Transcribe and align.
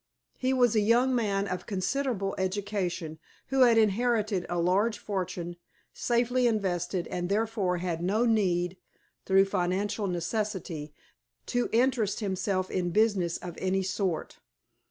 He 0.39 0.51
was 0.51 0.75
a 0.75 0.79
young 0.79 1.13
man 1.13 1.47
of 1.47 1.67
considerable 1.67 2.33
education 2.39 3.19
who 3.49 3.59
had 3.59 3.77
inherited 3.77 4.47
a 4.49 4.57
large 4.57 4.97
fortune, 4.97 5.57
safely 5.93 6.47
invested, 6.47 7.05
and 7.09 7.29
therefore 7.29 7.77
had 7.77 8.01
no 8.01 8.25
need, 8.25 8.77
through 9.27 9.45
financial 9.45 10.07
necessity, 10.07 10.91
to 11.45 11.69
interest 11.71 12.19
himself 12.19 12.71
in 12.71 12.89
business 12.89 13.37
of 13.37 13.55
any 13.61 13.83
sort. 13.83 14.39